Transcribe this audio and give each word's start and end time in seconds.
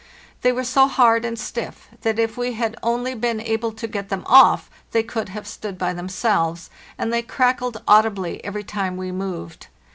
They 0.41 0.51
were 0.51 0.63
so 0.63 0.87
hard 0.87 1.23
and 1.25 1.37
stiff 1.37 1.87
that 2.01 2.17
if 2.17 2.35
we 2.35 2.53
had 2.53 2.75
only 2.81 3.13
been 3.13 3.39
able 3.39 3.71
to 3.73 3.87
get 3.87 4.09
them 4.09 4.23
off 4.25 4.67
they 4.93 5.03
could 5.03 5.29
have 5.29 5.45
stood 5.47 5.77
by 5.77 5.93
themselves, 5.93 6.71
and 6.97 7.13
they 7.13 7.21
crackled 7.21 7.83
audibly 7.87 8.43
every 8.43 8.63
time 8.63 8.97
we 8.97 9.11
moved. 9.11 9.67